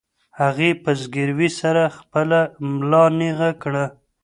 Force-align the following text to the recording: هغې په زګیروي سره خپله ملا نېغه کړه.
هغې 0.39 0.69
په 0.83 0.91
زګیروي 1.01 1.49
سره 1.59 1.83
خپله 1.97 2.39
ملا 2.69 3.03
نېغه 3.19 3.49
کړه. 3.63 3.85